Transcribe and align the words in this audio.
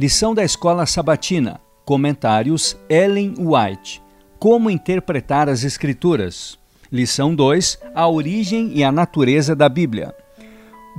Lição 0.00 0.34
da 0.34 0.42
Escola 0.42 0.86
Sabatina. 0.86 1.60
Comentários 1.84 2.74
Ellen 2.88 3.34
White. 3.38 4.02
Como 4.38 4.70
interpretar 4.70 5.46
as 5.46 5.62
Escrituras. 5.62 6.58
Lição 6.90 7.34
2. 7.34 7.78
A 7.94 8.08
origem 8.08 8.72
e 8.74 8.82
a 8.82 8.90
natureza 8.90 9.54
da 9.54 9.68
Bíblia. 9.68 10.14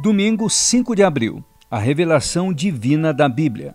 Domingo 0.03 0.47
5 0.47 0.95
de 0.95 1.01
abril. 1.01 1.43
A 1.67 1.79
revelação 1.79 2.53
divina 2.53 3.11
da 3.11 3.27
Bíblia. 3.27 3.73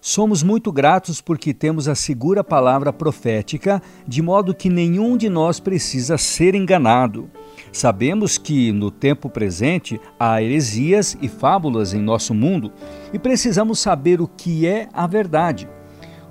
Somos 0.00 0.42
muito 0.42 0.72
gratos 0.72 1.20
porque 1.20 1.54
temos 1.54 1.86
a 1.86 1.94
segura 1.94 2.42
palavra 2.42 2.92
profética, 2.92 3.80
de 4.04 4.20
modo 4.20 4.52
que 4.52 4.68
nenhum 4.68 5.16
de 5.16 5.28
nós 5.28 5.60
precisa 5.60 6.18
ser 6.18 6.56
enganado. 6.56 7.30
Sabemos 7.72 8.38
que, 8.38 8.72
no 8.72 8.90
tempo 8.90 9.28
presente, 9.28 10.00
há 10.18 10.42
heresias 10.42 11.16
e 11.20 11.28
fábulas 11.28 11.92
em 11.92 12.00
nosso 12.00 12.34
mundo 12.34 12.72
e 13.12 13.18
precisamos 13.18 13.78
saber 13.78 14.20
o 14.20 14.28
que 14.28 14.66
é 14.66 14.88
a 14.92 15.06
verdade. 15.06 15.68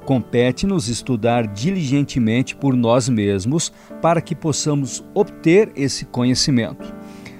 Compete-nos 0.05 0.90
estudar 0.90 1.48
diligentemente 1.48 2.55
por 2.55 2.76
nós 2.76 3.08
mesmos 3.08 3.72
para 4.02 4.22
que 4.22 4.36
possamos 4.36 5.04
obter 5.14 5.72
esse 5.76 6.05
conhecimento. 6.05 6.94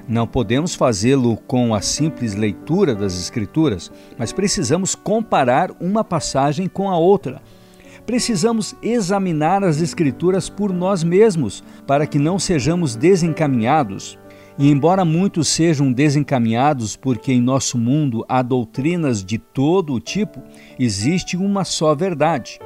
Não 0.08 0.28
podemos 0.28 0.76
fazê-lo 0.76 1.38
com 1.48 1.73
a 1.73 1.82
simples 1.82 2.36
leitura 2.36 2.94
das 2.94 3.18
Escrituras, 3.20 3.92
mas 4.18 4.34
precisamos 4.34 4.96
comparar 4.96 5.72
uma 5.80 6.04
passagem 6.04 6.68
com 6.68 6.90
a 6.90 6.98
outra 6.98 7.42
precisamos 8.06 8.76
examinar 8.82 9.64
as 9.64 9.82
Escrituras 9.82 10.50
por 10.50 10.72
nós 10.72 11.04
mesmos, 11.04 11.64
para 11.88 12.06
que 12.06 12.20
não 12.20 12.38
sejamos 12.38 12.96
desencaminhados. 12.96 14.18
E 14.58 14.70
embora 14.70 15.04
muitos 15.04 15.48
sejam 15.48 15.92
desencaminhados 15.92 16.96
porque 16.96 17.34
em 17.34 17.42
nosso 17.42 17.78
mundo 17.78 18.24
há 18.30 18.42
doutrinas 18.42 19.24
de 19.24 19.38
todo 19.38 19.94
o 19.94 20.00
tipo, 20.00 20.42
existe 20.78 21.36
uma 21.36 21.64
só 21.64 21.95
verdade. 21.95 22.60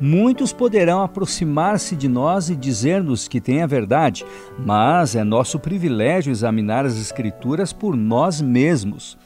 Muitos 0.00 0.52
poderão 0.52 1.02
aproximar-se 1.02 1.96
de 1.96 2.08
nós 2.08 2.48
e 2.48 2.56
dizer-nos 2.56 3.26
que 3.26 3.40
têm 3.40 3.62
a 3.62 3.66
verdade, 3.66 4.24
mas 4.58 5.16
é 5.16 5.24
nosso 5.24 5.58
privilégio 5.58 6.30
examinar 6.30 6.86
as 6.86 6.96
Escrituras 6.96 7.72
por 7.72 7.96
nós 7.96 8.40
mesmos 8.40 9.18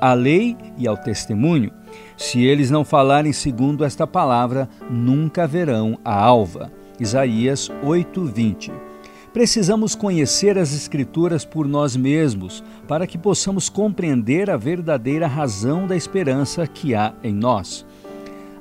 à 0.00 0.14
lei 0.14 0.56
e 0.76 0.86
ao 0.86 0.96
testemunho. 0.96 1.70
Se 2.16 2.42
eles 2.44 2.70
não 2.70 2.84
falarem 2.84 3.32
segundo 3.32 3.84
esta 3.84 4.06
palavra, 4.06 4.68
nunca 4.90 5.46
verão 5.46 5.98
a 6.04 6.14
alva. 6.14 6.70
Isaías 6.98 7.70
8:20. 7.82 8.70
Precisamos 9.32 9.96
conhecer 9.96 10.56
as 10.56 10.72
Escrituras 10.72 11.44
por 11.44 11.66
nós 11.66 11.96
mesmos, 11.96 12.62
para 12.86 13.04
que 13.04 13.18
possamos 13.18 13.68
compreender 13.68 14.48
a 14.48 14.56
verdadeira 14.56 15.26
razão 15.26 15.88
da 15.88 15.96
esperança 15.96 16.66
que 16.68 16.94
há 16.94 17.12
em 17.22 17.34
nós. 17.34 17.84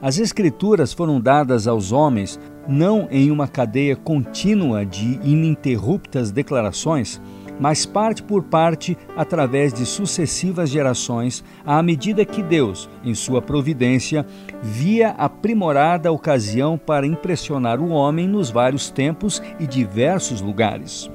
As 0.02 0.18
Escrituras 0.18 0.92
foram 0.92 1.22
dadas 1.22 1.68
aos 1.68 1.92
homens 1.92 2.40
não 2.68 3.08
em 3.12 3.30
uma 3.30 3.48
cadeia 3.48 3.96
contínua 3.96 4.86
de 4.86 5.20
ininterruptas 5.24 6.32
declarações, 6.32 7.22
mas 7.60 7.86
parte 7.86 8.24
por 8.24 8.44
parte 8.44 8.98
através 9.16 9.74
de 9.74 9.86
sucessivas 9.86 10.70
gerações, 10.70 11.44
à 11.66 11.82
medida 11.82 12.26
que 12.26 12.42
Deus, 12.42 12.90
em 13.04 13.14
sua 13.14 13.42
providência, 13.42 14.26
via 14.62 15.10
aprimorada 15.10 16.12
ocasião 16.12 16.78
para 16.78 17.06
impressionar 17.06 17.80
o 17.80 17.90
homem 17.90 18.28
nos 18.28 18.50
vários 18.50 18.90
tempos 18.90 19.42
e 19.60 19.68
diversos 19.68 20.42
lugares. 20.42 21.10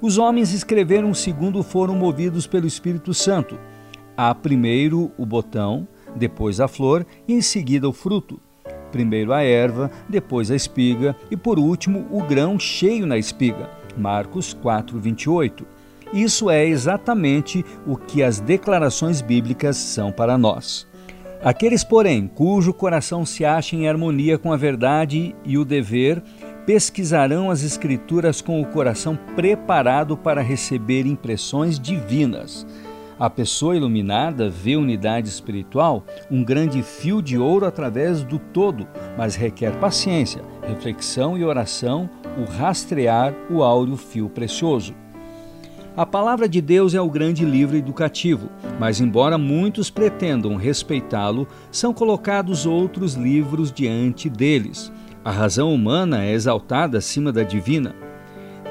Os 0.00 0.18
homens 0.18 0.52
escreveram 0.52 1.14
segundo 1.14 1.62
foram 1.62 1.94
movidos 1.94 2.46
pelo 2.46 2.66
Espírito 2.66 3.14
Santo. 3.14 3.58
Há 4.16 4.34
primeiro 4.34 5.12
o 5.16 5.24
botão, 5.24 5.86
depois 6.16 6.60
a 6.60 6.68
flor 6.68 7.06
e 7.26 7.34
em 7.34 7.40
seguida 7.40 7.88
o 7.88 7.92
fruto. 7.92 8.40
Primeiro 8.90 9.32
a 9.32 9.42
erva, 9.42 9.90
depois 10.08 10.50
a 10.50 10.56
espiga 10.56 11.16
e 11.30 11.36
por 11.36 11.58
último 11.58 12.06
o 12.10 12.22
grão 12.22 12.58
cheio 12.58 13.06
na 13.06 13.16
espiga. 13.16 13.81
Marcos 13.96 14.54
4, 14.54 14.98
28. 14.98 15.66
Isso 16.12 16.50
é 16.50 16.66
exatamente 16.66 17.64
o 17.86 17.96
que 17.96 18.22
as 18.22 18.38
declarações 18.38 19.22
bíblicas 19.22 19.76
são 19.76 20.12
para 20.12 20.36
nós. 20.36 20.86
Aqueles, 21.42 21.82
porém, 21.82 22.28
cujo 22.28 22.72
coração 22.72 23.26
se 23.26 23.44
acha 23.44 23.74
em 23.74 23.88
harmonia 23.88 24.38
com 24.38 24.52
a 24.52 24.56
verdade 24.56 25.34
e 25.44 25.58
o 25.58 25.64
dever, 25.64 26.22
pesquisarão 26.64 27.50
as 27.50 27.64
Escrituras 27.64 28.40
com 28.40 28.60
o 28.60 28.66
coração 28.66 29.18
preparado 29.34 30.16
para 30.16 30.40
receber 30.40 31.06
impressões 31.06 31.80
divinas. 31.80 32.66
A 33.18 33.28
pessoa 33.30 33.76
iluminada 33.76 34.48
vê 34.48 34.76
unidade 34.76 35.28
espiritual, 35.28 36.04
um 36.30 36.42
grande 36.42 36.82
fio 36.82 37.22
de 37.22 37.38
ouro 37.38 37.66
através 37.66 38.22
do 38.22 38.38
todo, 38.38 38.86
mas 39.16 39.34
requer 39.34 39.72
paciência, 39.78 40.42
reflexão 40.66 41.36
e 41.36 41.44
oração 41.44 42.08
o 42.38 42.44
rastrear 42.44 43.34
o 43.50 43.62
áureo 43.62 43.96
fio 43.96 44.28
precioso. 44.28 44.94
A 45.94 46.06
palavra 46.06 46.48
de 46.48 46.60
Deus 46.62 46.94
é 46.94 47.00
o 47.00 47.10
grande 47.10 47.44
livro 47.44 47.76
educativo, 47.76 48.48
mas 48.80 49.00
embora 49.00 49.36
muitos 49.36 49.90
pretendam 49.90 50.56
respeitá-lo, 50.56 51.46
são 51.70 51.92
colocados 51.92 52.64
outros 52.64 53.14
livros 53.14 53.70
diante 53.70 54.30
deles. 54.30 54.90
A 55.22 55.30
razão 55.30 55.72
humana 55.72 56.24
é 56.24 56.32
exaltada 56.32 56.98
acima 56.98 57.30
da 57.30 57.42
divina. 57.42 57.94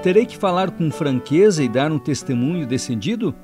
Terei 0.02 0.26
que 0.26 0.36
falar 0.36 0.72
com 0.72 0.90
franqueza 0.90 1.64
e 1.64 1.70
dar 1.70 1.92
um 1.92 2.00
testemunho 2.00 2.66
decidido? 2.66 3.36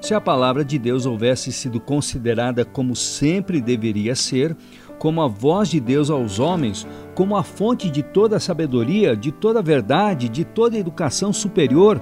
Se 0.00 0.12
a 0.12 0.20
palavra 0.20 0.64
de 0.64 0.76
Deus 0.76 1.06
houvesse 1.06 1.52
sido 1.52 1.78
considerada 1.78 2.64
como 2.64 2.96
sempre 2.96 3.60
deveria 3.60 4.16
ser, 4.16 4.56
como 4.98 5.22
a 5.22 5.28
voz 5.28 5.68
de 5.68 5.80
Deus 5.80 6.10
aos 6.10 6.38
homens, 6.38 6.86
como 7.14 7.36
a 7.36 7.42
fonte 7.42 7.90
de 7.90 8.02
toda 8.02 8.40
sabedoria, 8.40 9.16
de 9.16 9.30
toda 9.30 9.62
verdade, 9.62 10.28
de 10.28 10.44
toda 10.44 10.78
educação 10.78 11.32
superior, 11.32 12.00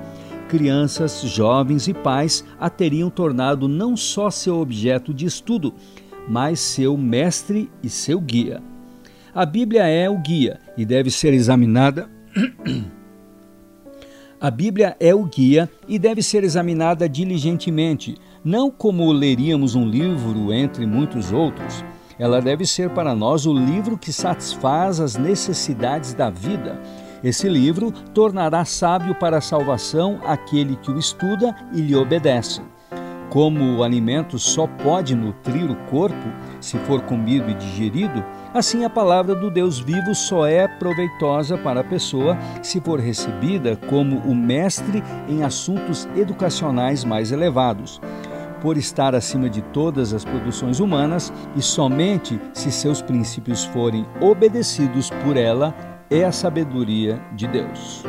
crianças, 0.48 1.22
jovens 1.22 1.88
e 1.88 1.94
pais 1.94 2.44
a 2.60 2.68
teriam 2.68 3.08
tornado 3.08 3.68
não 3.68 3.96
só 3.96 4.30
seu 4.30 4.58
objeto 4.58 5.14
de 5.14 5.24
estudo, 5.26 5.74
mas 6.28 6.60
seu 6.60 6.96
mestre 6.96 7.70
e 7.82 7.88
seu 7.88 8.20
guia. 8.20 8.62
A 9.34 9.46
Bíblia 9.46 9.86
é 9.86 10.10
o 10.10 10.18
guia 10.18 10.60
e 10.76 10.84
deve 10.84 11.10
ser 11.10 11.32
examinada. 11.32 12.10
A 14.38 14.50
Bíblia 14.50 14.96
é 14.98 15.14
o 15.14 15.24
guia 15.24 15.70
e 15.86 16.00
deve 16.00 16.20
ser 16.20 16.42
examinada 16.42 17.08
diligentemente, 17.08 18.16
não 18.44 18.72
como 18.72 19.12
leríamos 19.12 19.76
um 19.76 19.88
livro 19.88 20.52
entre 20.52 20.84
muitos 20.84 21.30
outros. 21.30 21.84
Ela 22.18 22.40
deve 22.40 22.66
ser 22.66 22.90
para 22.90 23.14
nós 23.14 23.46
o 23.46 23.52
livro 23.52 23.96
que 23.98 24.12
satisfaz 24.12 25.00
as 25.00 25.16
necessidades 25.16 26.14
da 26.14 26.30
vida 26.30 26.80
esse 27.22 27.48
livro 27.48 27.92
tornará 28.12 28.64
sábio 28.64 29.14
para 29.14 29.38
a 29.38 29.40
salvação 29.40 30.18
aquele 30.24 30.74
que 30.74 30.90
o 30.90 30.98
estuda 30.98 31.54
e 31.72 31.80
lhe 31.80 31.94
obedece. 31.94 32.60
Como 33.30 33.78
o 33.78 33.84
alimento 33.84 34.40
só 34.40 34.66
pode 34.66 35.14
nutrir 35.14 35.70
o 35.70 35.76
corpo 35.88 36.28
se 36.60 36.76
for 36.80 37.00
comido 37.02 37.48
e 37.48 37.54
digerido, 37.54 38.24
assim 38.52 38.84
a 38.84 38.90
palavra 38.90 39.36
do 39.36 39.50
Deus 39.50 39.78
vivo 39.78 40.14
só 40.16 40.46
é 40.46 40.66
proveitosa 40.66 41.56
para 41.56 41.80
a 41.80 41.84
pessoa 41.84 42.36
se 42.60 42.80
for 42.80 42.98
recebida 42.98 43.76
como 43.88 44.18
o 44.18 44.34
mestre 44.34 45.02
em 45.28 45.44
assuntos 45.44 46.08
educacionais 46.16 47.04
mais 47.04 47.30
elevados 47.30 48.00
por 48.62 48.78
estar 48.78 49.14
acima 49.14 49.50
de 49.50 49.60
todas 49.60 50.14
as 50.14 50.24
produções 50.24 50.78
humanas 50.78 51.32
e 51.56 51.60
somente 51.60 52.40
se 52.54 52.70
seus 52.70 53.02
princípios 53.02 53.64
forem 53.64 54.06
obedecidos 54.20 55.10
por 55.24 55.36
ela 55.36 55.74
é 56.08 56.24
a 56.24 56.30
sabedoria 56.32 57.20
de 57.34 57.48
Deus. 57.48 58.04